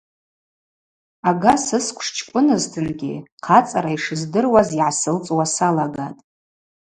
[1.29, 3.15] Ага сысквш чкӏвынызтынгьи
[3.45, 6.19] хъацӏара йшыздыруаз йгӏасылцӏуа салагатӏ.